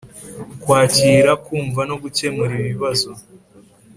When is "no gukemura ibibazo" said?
1.89-3.09